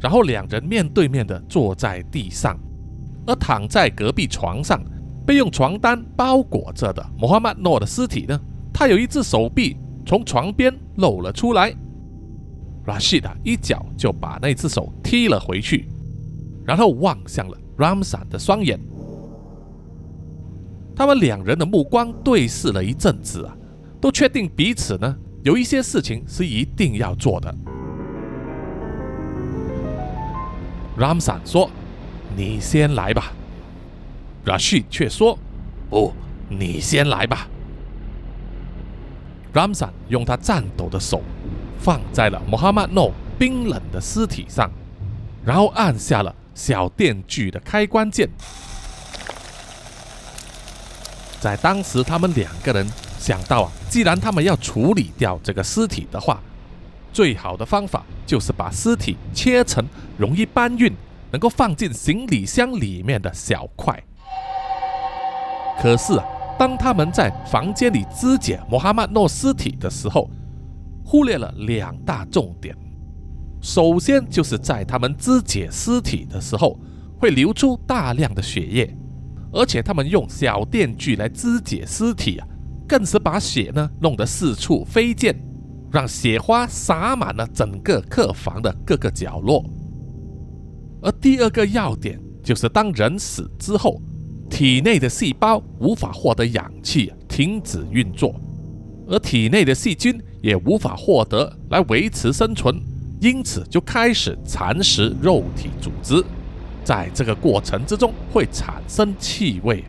[0.00, 2.58] 然后两人面对面的坐在地上，
[3.26, 4.80] 而躺在隔壁床上
[5.26, 8.40] 被用床单包裹着的穆罕默诺的尸体呢？
[8.72, 11.74] 他有一只手臂从床边露了出来。
[12.86, 15.88] Rashid 一脚就把那只手踢了回去，
[16.64, 18.80] 然后望向了 Ramzan 的双眼。
[20.96, 23.56] 他们两人的目光对视了一阵子啊，
[24.00, 27.54] 都确定彼此呢有一些事情是一定要做的。
[30.98, 31.70] Ramzan 说
[32.36, 33.32] ：“你先来吧。
[34.44, 35.38] ”Rashid 却说
[35.88, 36.12] ：“不，
[36.48, 37.46] 你先来吧。
[39.54, 41.22] ”Ramzan 用他颤抖的手
[41.78, 44.70] 放在了穆罕默诺冰冷的尸体上，
[45.44, 48.28] 然后按下了小电锯的开关键。
[51.40, 52.84] 在当时，他们两个人
[53.20, 56.40] 想到啊，既然他们要处理掉这个尸体的话，
[57.12, 59.84] 最好的方法就是把尸体切成
[60.16, 60.92] 容易搬运、
[61.30, 64.02] 能够放进行李箱里面的小块。
[65.80, 66.24] 可是啊，
[66.58, 70.28] 当他们在房间里肢解穆罕默诺尸体的时候，
[71.04, 72.76] 忽略了两大重点。
[73.60, 76.78] 首先，就是在他们肢解尸体的时候，
[77.18, 78.96] 会流出大量的血液。
[79.50, 82.46] 而且他们用小电锯来肢解尸体啊，
[82.86, 85.34] 更是把血呢弄得四处飞溅，
[85.90, 89.64] 让血花洒满了整个客房的各个角落。
[91.00, 94.00] 而第二个要点就是，当人死之后，
[94.50, 98.34] 体内的细胞无法获得氧气，停止运作，
[99.06, 102.80] 而体内的细菌也无法获得来维持生存，
[103.20, 106.24] 因此就开始蚕食肉体组织。
[106.84, 109.84] 在这个过程之中会产生气味。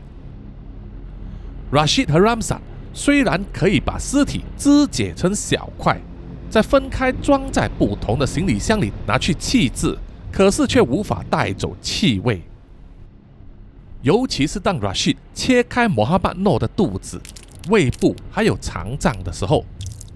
[1.72, 2.58] Rashid 和 Ramsan
[2.92, 6.00] 虽然可以把尸体肢解成小块，
[6.48, 9.96] 再分开装在不同的行李箱里拿去弃置，
[10.32, 12.42] 可是却无法带走气味。
[14.02, 17.20] 尤其是当 Rashid 切开穆罕默诺的肚子、
[17.68, 19.64] 胃部还有肠脏的时候，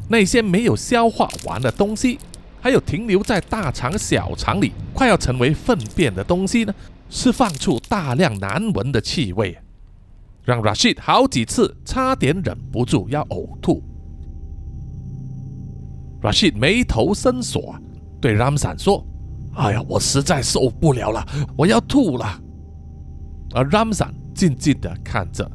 [0.09, 2.19] 那些没有消化完的东西。
[2.61, 6.75] 还有停留在大肠、小肠里，快要成为粪便的东西呢，
[7.11, 9.55] 释放出大量难闻的气味，
[10.45, 13.83] 让 Rashid 好几次差点忍不住要呕吐。
[16.23, 17.75] Rashid 眉头深锁，
[18.21, 19.07] 对 Ramzan 说
[19.57, 21.27] ：“哎呀，我实在受不了了，
[21.57, 22.41] 我要吐了。”
[23.55, 25.51] 而 Ramzan 静静地看着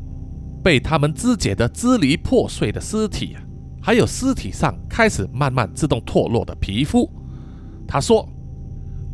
[0.63, 3.35] 被他们肢解的支离破碎的尸体。
[3.81, 7.09] 还有尸体上开始慢慢自动脱落的皮肤，
[7.87, 8.27] 他说：“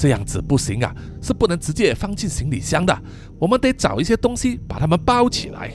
[0.05, 2.95] 这样子不行啊，是不能直接放进行李箱的，
[3.39, 5.71] 我们得找一些东西把它们包起来。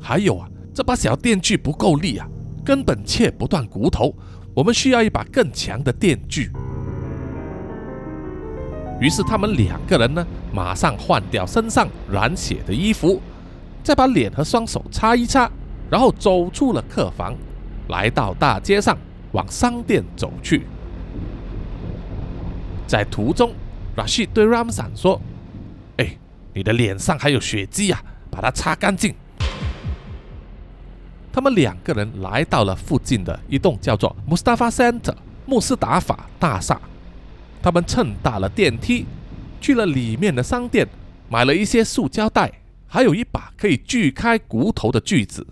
[0.00, 2.26] 还有啊，这把小电锯不够力啊，
[2.64, 4.12] 根本切不断骨头，
[4.54, 6.50] 我们需要一把更强的电锯。”
[9.00, 13.22] 于是他们两个人呢，马上换掉身上染血的衣服，
[13.84, 15.48] 再把脸和双手擦一擦，
[15.88, 17.36] 然后走出了客房。
[17.88, 18.98] 来到大街上，
[19.30, 20.66] 往商店走去。
[22.88, 23.52] 在途中
[23.94, 25.20] ，Rashid 对 Ramzan 说
[25.98, 26.16] ：“哎，
[26.54, 29.14] 你的脸上还有血迹啊，把它擦干净。”
[31.30, 36.80] 他们两个人来到了附近的一栋叫做 Mustafa Center 穆斯达法大厦。
[37.62, 39.04] 他们乘搭了电梯，
[39.60, 40.88] 去了里面的商店，
[41.28, 42.50] 买了一些塑胶袋，
[42.86, 45.46] 还有一把可以锯开骨头的锯子，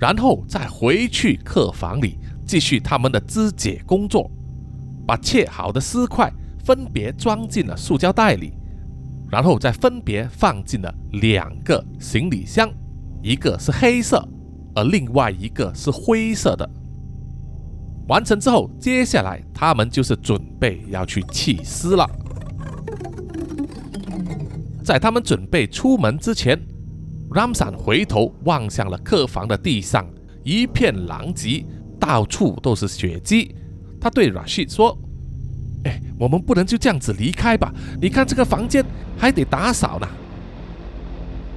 [0.00, 4.30] 然后再回去客房里继续他们的肢解工作，
[5.08, 6.30] 把切好的丝块
[6.62, 8.52] 分别装进了塑胶袋里，
[9.30, 12.70] 然后再分别放进了两个行李箱，
[13.22, 14.22] 一个是黑色，
[14.74, 16.70] 而另外一个是灰色的。
[18.06, 22.06] 完成之后，接下来他们就是准备要去弃尸了。
[24.84, 26.60] 在他们准备出门之前
[27.30, 30.06] ，Ramsan 回头望向了客房的地上，
[30.44, 31.64] 一片狼藉，
[31.98, 33.54] 到处都是血迹。
[34.00, 34.96] 他对 Rashid 说
[35.84, 37.72] ：“哎，我们不能就这样子离开吧？
[38.00, 38.84] 你看这个房间
[39.16, 40.08] 还得打扫呢。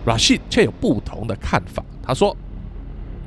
[0.06, 2.36] ”Rashid 却有不同的看法，他说：“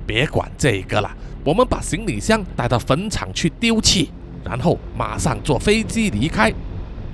[0.07, 1.11] 别管这个了。”
[1.45, 4.11] 我们把行李箱带到坟场去丢弃，
[4.43, 6.51] 然后马上坐飞机离开，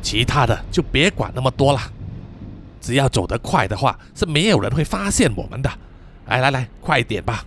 [0.01, 1.81] 其他的就别管那么多了。
[2.81, 5.69] 只要走得快的话，是没有人会发现我们的。
[6.27, 7.45] 来来来，快点吧！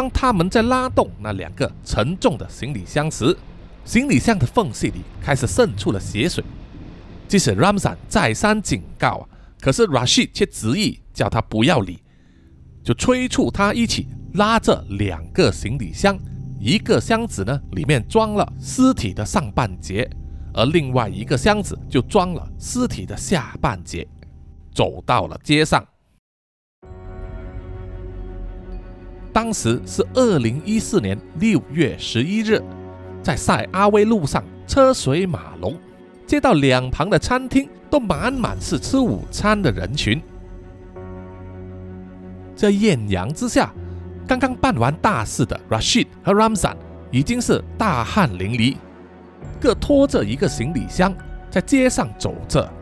[0.00, 3.36] 当他们在拉动那两个沉重的行李箱时，
[3.84, 6.42] 行李箱的缝隙里开始渗出了血水。
[7.28, 9.28] 即使 Ramzan 再三警告啊，
[9.60, 12.02] 可是 Rashid 却执意叫他不要理，
[12.82, 14.08] 就催促他一起。
[14.32, 16.18] 拉着两个行李箱，
[16.58, 20.08] 一个箱子呢里面装了尸体的上半截，
[20.54, 24.08] 而另外一个箱子就装了尸体的下半截，
[24.74, 25.86] 走到了街上。
[29.32, 32.62] 当时是二零一四年六月十一日，
[33.22, 35.76] 在塞阿威路上车水马龙，
[36.26, 40.20] 街道两旁的餐厅都满满是吃午餐的人群，
[42.54, 43.72] 在艳阳之下。
[44.26, 46.76] 刚刚办完大事的 Rashid 和 Ramzan
[47.10, 48.76] 已经是大汗淋漓，
[49.60, 51.12] 各拖着一个行李箱
[51.50, 52.72] 在街上走着。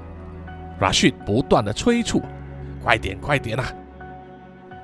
[0.78, 2.20] Rashid 不断的催促
[2.84, 3.64] ：“快点，快点啊！”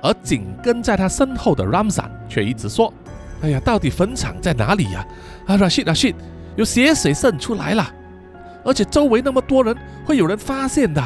[0.01, 2.93] 而紧跟在他身后的 Ramzan 却一直说
[3.41, 5.05] ：“哎呀，到底坟场在哪里呀？
[5.47, 6.15] 啊，Rashid，Rashid，
[6.55, 7.89] 有血水渗出来了，
[8.63, 11.01] 而且周围那么多人，会有人发现的。”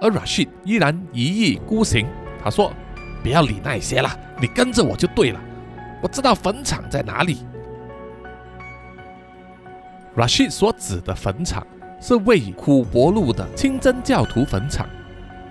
[0.00, 2.06] 而 Rashid 依然一意孤行，
[2.42, 2.72] 他说。
[3.22, 5.40] 不要理那些了，你跟着我就对了。
[6.02, 7.38] 我知道坟场在哪里。
[10.14, 11.66] Rashid 所指的坟场
[12.02, 14.86] 是位于苦伯路的清真教徒坟场，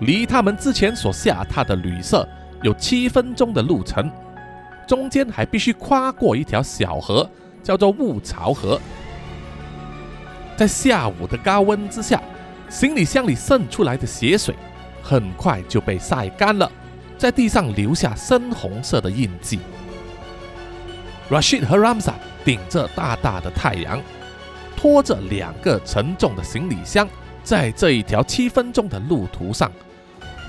[0.00, 2.28] 离他们之前所下榻的旅社
[2.62, 4.10] 有七分钟的路程，
[4.86, 7.28] 中间还必须跨过一条小河，
[7.62, 8.80] 叫做雾槽河。
[10.56, 12.20] 在下午的高温之下，
[12.68, 14.54] 行李箱里渗出来的血水
[15.02, 16.70] 很快就被晒干了。
[17.16, 19.60] 在地上留下深红色的印记。
[21.30, 22.12] Rashid 和 Ramsa
[22.44, 24.02] 顶着大大的太阳，
[24.76, 27.08] 拖着两个沉重的行李箱，
[27.44, 29.70] 在这一条七分钟的路途上，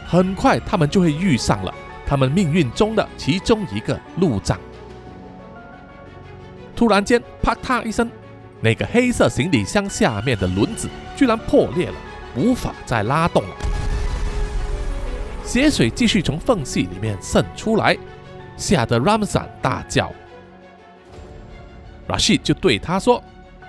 [0.07, 1.71] 很快他们就会遇上了
[2.07, 4.57] 他们命运中的其中一个路障。
[6.75, 8.09] 突然间，啪嗒一声，
[8.61, 11.95] 那个黑色行李箱下面的轮子居然破裂了，
[12.35, 13.55] 无法再拉动了。
[15.43, 17.97] 血水继续从缝隙里面渗出来，
[18.57, 20.11] 吓得 Ramzan 大叫。
[22.07, 23.23] Rashid 就对他说：“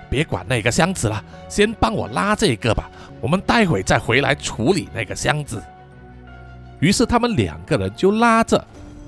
[0.09, 2.89] 别管那个箱子了，先帮我拉这个吧，
[3.21, 5.61] 我们待会再回来处理那个箱子。”
[6.79, 8.63] 于是他们两个人就拉着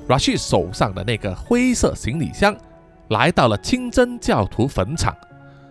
[0.07, 2.55] Rashid 手上的那个灰色行李箱，
[3.09, 5.15] 来到了清真教徒坟场。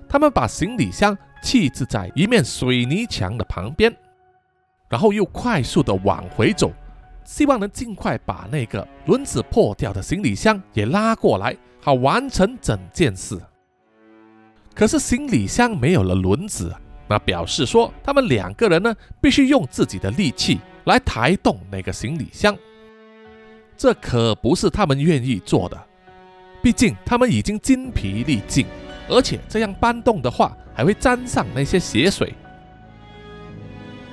[0.08, 3.94] 他们把行李箱弃置在一面水泥墙的旁边，
[4.88, 6.72] 然后又快速的往回走。
[7.24, 13.38] 希望能尽快把那个轮子破掉的行李箱也拉过来，好完成整件事。
[14.74, 16.74] 可是行李箱没有了轮子，
[17.08, 22.56] 那表示说他们两个人呢，必须用自己的力气来抬动那个行李箱。
[23.76, 25.80] 这可不是他们愿意做的，
[26.62, 28.66] 毕竟他们已经筋疲力尽，
[29.08, 32.34] 而且这样搬动的话，还会沾上那些血水。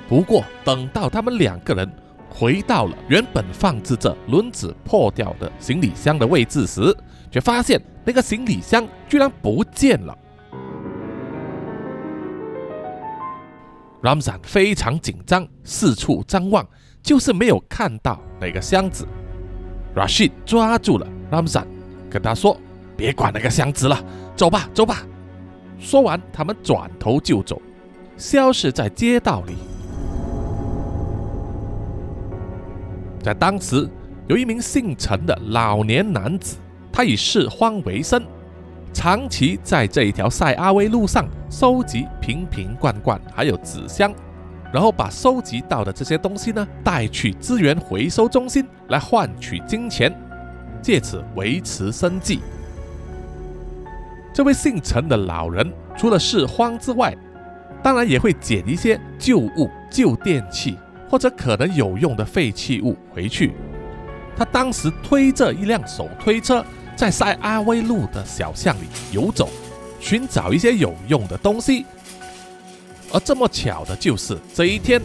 [0.08, 1.90] 不过等到他们两个人。
[2.28, 6.94] 回到了原本放置着轮子破掉的行李箱的位置时，
[7.30, 10.18] 却发现那个行李箱居然不见了。
[14.06, 16.64] Ramzan 非常紧张，四处张望，
[17.02, 19.04] 就是没有看到那个箱子。
[19.96, 21.64] Rashid 抓住了 Ramzan，
[22.08, 22.56] 跟他说
[22.96, 24.00] ：“别管那个箱子了，
[24.36, 25.04] 走吧，走吧。”
[25.80, 27.60] 说完，他们转头就走，
[28.16, 29.56] 消失在街道里。
[33.20, 33.90] 在当时，
[34.28, 36.58] 有一名姓陈的老年男子，
[36.92, 38.24] 他以拾荒为生，
[38.96, 44.10] 长期在这一条塞阿威路上收集瓶瓶罐罐，还有纸箱，
[44.72, 50.10] 然后把收集到的这些东西呢带去资源回收中心来换取金钱，
[50.80, 52.40] 借此维持生计。
[54.32, 57.14] 这位姓陈的老人除了拾荒之外，
[57.82, 60.78] 当然也会捡一些旧物、旧电器。
[61.08, 63.52] 或者可能有用的废弃物回去。
[64.36, 66.64] 他当时推着一辆手推车，
[66.96, 69.50] 在塞阿威路的小巷里游走，
[70.00, 71.84] 寻找一些有用的东西。
[73.12, 75.00] 而这么巧的就是这一天，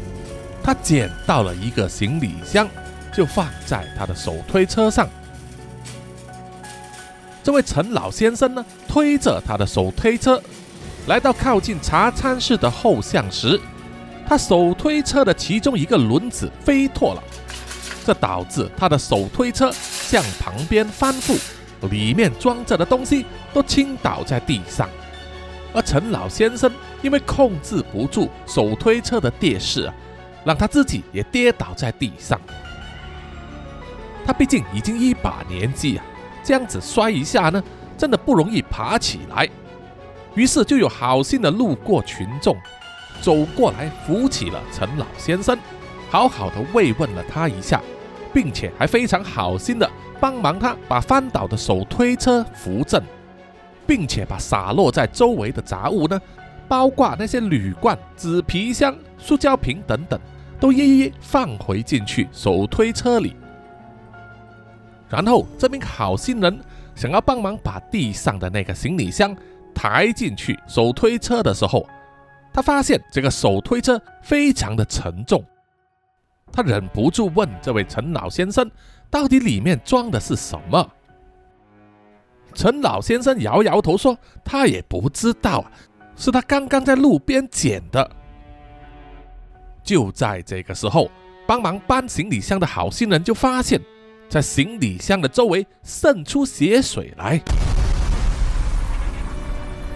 [0.63, 2.67] 他捡到了一个行李箱，
[3.13, 5.07] 就放在他的手推车上。
[7.43, 10.41] 这位陈老先生呢，推着他的手推车，
[11.07, 13.59] 来到靠近茶餐室的后巷时。
[14.25, 17.23] 他手推车的其中一个轮子飞脱了，
[18.05, 21.37] 这导致他的手推车向旁边翻覆，
[21.89, 24.89] 里面装着的东西都倾倒在地上。
[25.73, 26.69] 而陈老先生
[27.01, 29.93] 因为控制不住手推车的跌势啊，
[30.43, 32.39] 让他自己也跌倒在地上。
[34.25, 36.05] 他毕竟已经一把年纪啊，
[36.43, 37.63] 这样子摔一下呢，
[37.97, 39.49] 真的不容易爬起来。
[40.36, 42.55] 于是就有好心的路过群众。
[43.21, 45.55] 走过来扶起了陈老先生，
[46.09, 47.79] 好好的慰问了他一下，
[48.34, 49.88] 并且还非常好心的
[50.22, 53.03] 帮忙他把翻倒的手推车扶正，
[53.88, 56.22] 并且把洒落在周围的杂物呢，
[56.67, 60.19] 包括那些铝罐、纸皮箱、塑胶瓶等等，
[60.59, 63.36] 都一一放回进去手推车里。
[65.09, 66.57] 然后这名好心人
[66.95, 69.36] 想要帮忙把地上的那个行李箱
[69.74, 71.86] 抬进去手推车的时候。
[72.53, 75.41] 他发现这个手推车非常的沉重，
[76.51, 78.69] 他忍不住问这位陈老先生
[79.12, 80.89] ：“到底里面装的是什么？”
[82.55, 85.72] 陈老先生摇摇头说：“他也不知道啊，
[86.16, 88.09] 是他刚刚在路边捡的。”
[89.84, 91.09] 就在这个时候，
[91.47, 93.82] 帮忙搬行李箱的好心人就发现，
[94.28, 97.39] 在行李箱的周围渗出血水来。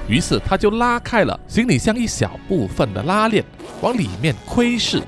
[0.08, 3.44] 于是他就拉开了行李箱一小部分的拉链，
[3.82, 5.02] 往里面窥视。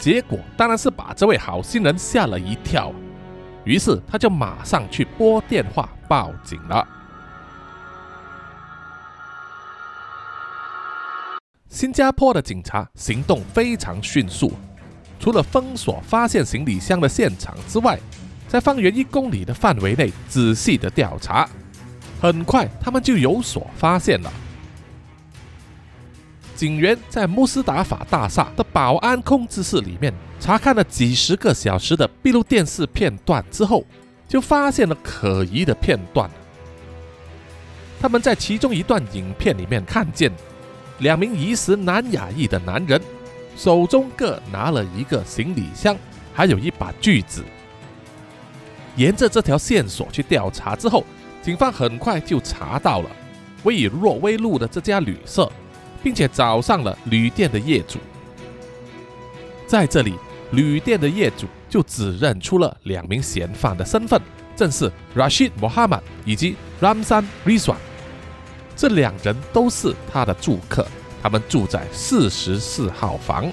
[0.00, 2.92] 结果当然是把这位好心人吓了一跳。
[3.64, 6.88] 于是他就马上去拨电话报警了。
[11.68, 14.52] 新加坡的警察行动非常迅速，
[15.20, 17.98] 除了封锁发现行李箱的现场之外，
[18.48, 21.48] 在方圆一公里的范围内仔细的调查。
[22.20, 24.32] 很快，他们就有所发现了。
[26.60, 33.82] 警员在穆斯达法大厦的保安控制室里面查看了几十个小时的闭路电视片段之后，
[34.28, 36.30] 就发现了可疑的片段。
[37.98, 40.30] 他们在其中一段影片里面看见
[40.98, 43.00] 两名疑似南亚裔的男人，
[43.56, 45.96] 手中各拿了一个行李箱，
[46.34, 47.42] 还有一把锯子。
[48.96, 51.06] 沿着这条线索去调查之后。
[51.40, 53.08] 警方很快就查到了
[53.62, 55.50] 位于若威路的这家旅社，
[56.02, 57.98] 并且找上了旅店的业主。
[59.66, 60.14] 在这里，
[60.52, 64.20] 旅店的业主就指认出了两名嫌犯的身份，
[64.56, 67.76] 正是 Rashid Mohammed 以及 Ramzan Rizwan。
[68.74, 70.86] 这两人都是他的住客，
[71.22, 73.50] 他们住在四十四号房。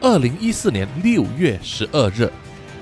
[0.00, 2.30] 二零一四年六月十二日，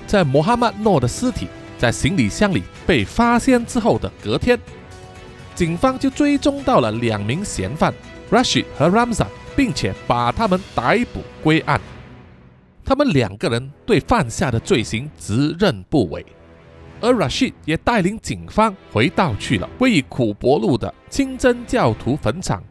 [0.05, 1.47] 在穆罕默诺的尸体。
[1.79, 4.59] 在行李箱里被发现之后的隔天，
[5.57, 7.91] 警方就追踪到了两名嫌犯
[8.29, 11.81] Rashid 和 Ramzan，并且把他们逮捕归案。
[12.85, 16.23] 他们两个人对犯下的罪行直认不讳，
[17.01, 22.63] 而 Rashid 也带领警方回到去了位于苦伯路的清真教徒坟场，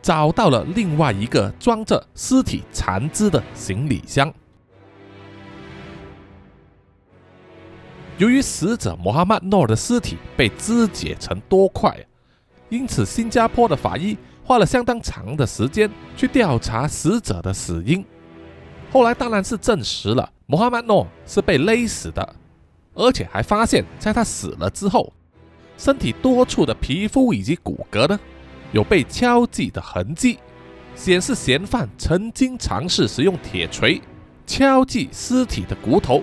[0.00, 4.32] 找到了另外一个装着尸体残肢的行李箱。
[8.18, 11.92] 由于死者穆罕默诺的尸体被肢解成多块，
[12.70, 18.02] 因此新加坡的法医花了相当长的时间去调查死者的死因。
[18.90, 22.34] 后来当然是证实了穆罕默诺是被勒死的，
[22.94, 25.12] 而且还发现在他死了之后，
[25.76, 28.18] 身体多处的皮肤以及骨骼呢
[28.72, 30.38] 有被敲击的痕迹，
[30.94, 34.00] 显示嫌犯曾经尝试使用铁锤
[34.46, 36.22] 敲击尸体的骨头。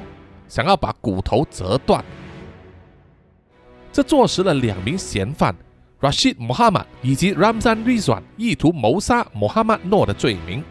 [0.50, 2.04] 想要把骨头折断，
[3.91, 5.54] 这坐实了两名嫌犯
[6.00, 10.64] Rashid Muhammad 以及 Ramzan Rizwan 意图谋杀 Muhammad Noor 的罪名，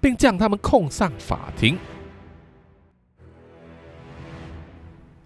[0.00, 1.78] 并将他们控上法庭。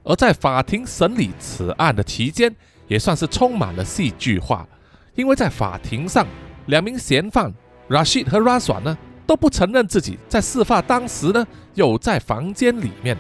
[0.05, 2.55] 而在法庭审理此案的期间，
[2.87, 4.67] 也算是充满了戏剧化，
[5.15, 6.27] 因为在法庭上，
[6.67, 7.53] 两名嫌犯
[7.89, 13.17] Rashid 和 Razwan 呢都不承认自己在事发当时呢有在房间里面，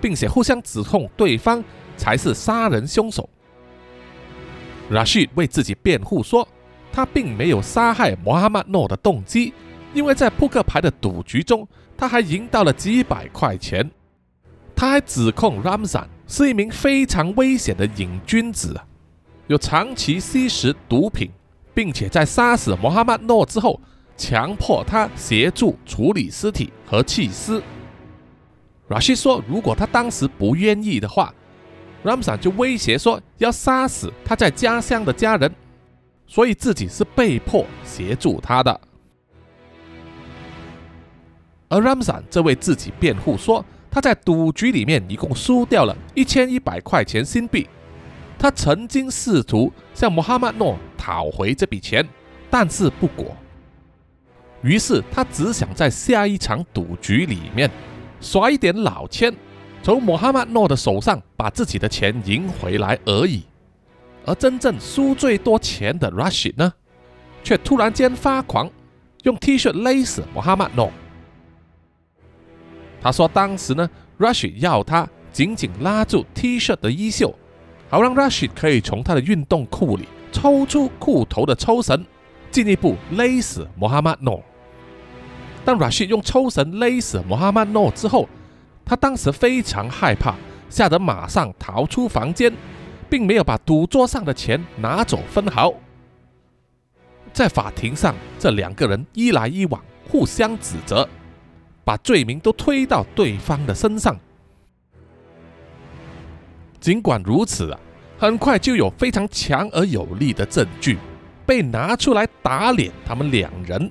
[0.00, 1.62] 并且互相指控对方
[1.96, 3.28] 才是杀人凶手。
[4.90, 6.46] Rashid 为自己辩护说，
[6.92, 9.52] 他并没有杀害穆罕默诺的动机，
[9.92, 13.90] 因为在扑克牌的赌局中，他还赢到了几百块钱。
[14.74, 18.80] 他还指控 Ramzan 是一名非常危险的瘾君子，
[19.48, 21.30] 有长期吸食毒品，
[21.74, 23.80] 并且在杀死穆罕默诺之后，
[24.16, 27.62] 强迫他协助处理尸体和弃尸。
[28.88, 31.34] Rashid 说，如果他当时不愿意的话
[32.04, 35.54] ，Ramzan 就威胁说要杀死他在家乡的家人，
[36.26, 38.80] 所以自己是被迫协助他的。
[41.68, 43.64] 而 Ramzan 这位自己辩护说。
[43.90, 47.66] 他在赌局里面一共输掉了一千一百块钱新币。
[48.38, 52.06] 他曾经试图向穆罕默诺讨回这笔钱，
[52.50, 53.34] 但是不果。
[54.60, 57.70] 于是他只想在下一场赌局里面
[58.20, 59.34] 耍一点老千，
[59.82, 63.44] 从穆罕默诺的手上把自己的钱赢回来而已。
[64.26, 66.72] 而真正输最多钱的 Rashid 呢，
[67.42, 68.70] 却突然间发狂，
[69.22, 70.92] 用 T 恤勒死穆罕默诺。
[73.00, 77.34] 他说：“当时呢，Rashid 要他紧紧拉住 T 恤的衣袖，
[77.88, 82.04] 好让 Rashid 可以从他的运动裤里抽出裤头的抽绳，
[82.50, 84.42] 进一步勒死穆罕默诺。
[85.64, 88.28] 当 Rashid 用抽绳勒死穆罕默诺之后，
[88.88, 90.34] 他当时非常害怕，
[90.70, 92.50] 吓得马上逃出房间，
[93.10, 95.74] 并没有把赌桌上的钱拿走分毫。
[97.34, 101.06] 在法庭上，这两个人一来一往，互相指责。”
[101.84, 104.14] 把罪名都推到对方的身上。
[106.78, 107.80] 尽管如此啊，
[108.18, 110.98] 很快就有非常强而有力的证据
[111.46, 113.90] 被拿出来打脸他们两人。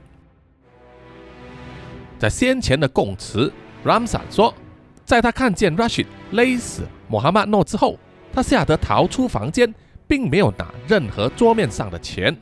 [2.19, 3.51] 在先前的供词
[3.83, 4.53] ，Ramsan 说，
[5.07, 7.97] 在他看见 Rashid 勒死穆罕默诺之后，
[8.31, 9.73] 他吓得逃出房间，
[10.05, 12.37] 并没有拿任何桌面上的钱。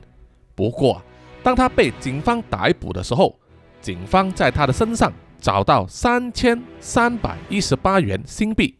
[0.56, 1.02] 不过，
[1.44, 3.40] 当他被警方逮捕的时候，
[3.80, 5.14] 警方在他的身上。
[5.38, 8.74] 找到三千三百一十八元新币，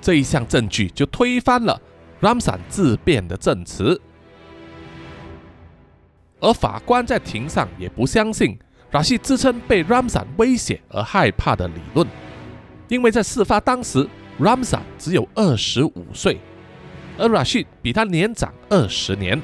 [0.00, 1.78] 这一项证据就推翻了
[2.22, 4.00] Ramzan 自辩的证词。
[6.40, 8.58] 而法官在庭上也不相信
[8.90, 12.06] Rashid 自称被 Ramzan 威胁而害怕的理论，
[12.88, 14.06] 因为在事发当时
[14.40, 16.38] ，Ramzan 只有二十五岁，
[17.18, 19.40] 而 Rashid 比他年长二十年。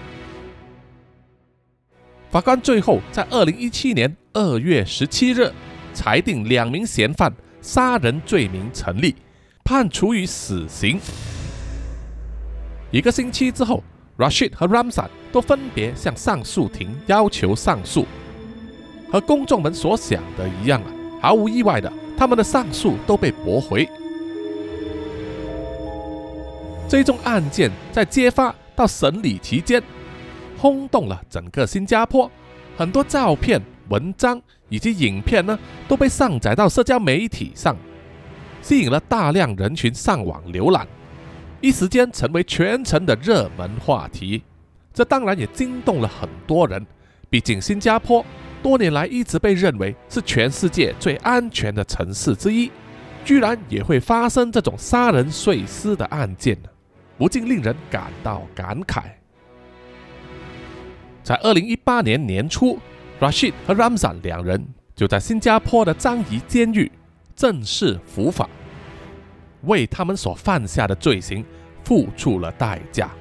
[2.31, 5.53] 法官最后在二零一七年二月十七日。
[5.95, 7.31] 裁定两名嫌犯
[7.61, 9.15] 杀人罪名成立，
[9.63, 10.99] 判处于死刑。
[12.91, 13.85] 一个星期之后
[14.17, 18.07] ，Rashid 和 Ramzan 都分别向上诉庭要求上诉。
[19.11, 20.89] 和公众们所想的一样啊，
[21.21, 21.93] 毫无意外的，
[22.23, 23.89] 他们的上诉都被驳回。
[26.89, 29.83] 这宗案件在揭发到审理期间，
[30.57, 32.31] 轰动了整个新加坡，
[32.77, 33.61] 很多照片。
[33.89, 35.59] 文章以及影片呢，
[35.89, 37.77] 都被上载到社交媒体上，
[38.61, 40.87] 吸引了大量人群上网浏览，
[41.61, 44.45] 一时间成为全城的热门话题。
[44.95, 46.87] 这当然也惊动了很多人，
[47.29, 48.25] 毕竟新加坡
[48.63, 52.71] 多年来一直被认为是全世界最安全的城市之一，
[53.25, 56.57] 居然也会发生这种杀人碎尸的案件，
[57.19, 59.03] 不禁令人感到感慨。
[61.23, 62.79] 在二零一八年年初。
[63.21, 66.91] Rashid 和 Ramzan 两人就在新加坡的樟宜监狱
[67.37, 68.49] 正式伏法，
[69.63, 71.45] 为他们所犯下的罪行
[71.85, 73.13] 付出了代价。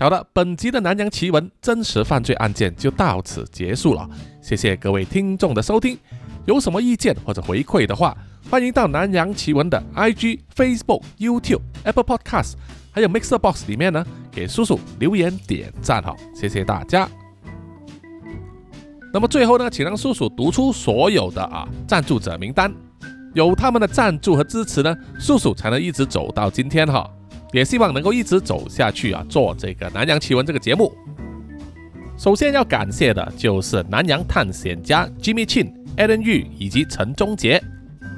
[0.00, 4.08] 好的，本集的南洋奇闻真实犯罪案件就到此结束了，
[4.42, 5.96] 谢谢各位听众的收听。
[6.46, 8.16] 有什么意见或者回馈的话，
[8.50, 12.54] 欢迎到南洋奇闻的 IG、Facebook、YouTube、Apple Podcast。
[12.90, 17.08] 还有 Mixer Box 里面呢，给叔叔留言点赞哈，谢谢大家。
[19.12, 22.74] 那么最后呢，请让叔叔读出所有的啊赞助者名单，
[23.32, 27.08] 有他们的赞助和支持呢，叔叔才能一直走到今天哈，
[27.54, 30.92] 也希望能够一直走下去啊，做这个南洋奇闻这个节目。
[32.18, 37.62] 首先要感谢的就是南洋探险家 Jimmy Chin、Alan Yu 以及陈忠杰，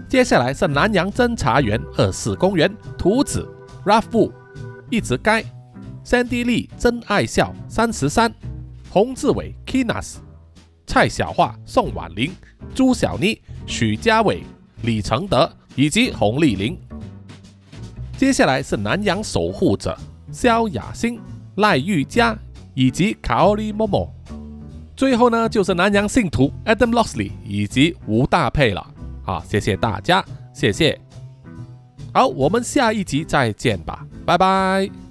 [0.09, 3.47] 接下来是南洋侦查员二四公园图子
[3.85, 4.33] Ralph。
[4.89, 5.45] 一直该
[6.03, 8.33] 三 D 利真爱笑三十三，
[8.89, 10.15] 洪志伟 Kinas，
[10.87, 12.33] 蔡小桦、宋婉玲、
[12.75, 14.45] 朱小妮、许家伟、
[14.81, 16.79] 李承德以及洪丽玲。
[18.17, 19.97] 接下来是南洋守护者
[20.33, 21.21] 萧雅欣、
[21.57, 22.37] 赖玉佳
[22.75, 24.11] 以及卡奥利莫莫。
[24.97, 28.87] 最后呢，就是南洋信徒 Adam Lossley 以及吴大佩了。
[29.23, 30.99] 好，谢谢大家，谢谢。
[32.15, 35.06] 好，我们下一集再见吧，拜拜。